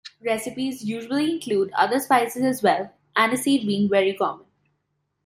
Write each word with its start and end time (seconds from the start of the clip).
Recipes 0.19 0.83
usually 0.83 1.31
include 1.31 1.71
other 1.73 1.99
spices 1.99 2.41
as 2.43 2.63
well, 2.63 2.91
aniseed 3.15 3.67
being 3.67 3.87
very 3.87 4.15
common. 4.15 4.47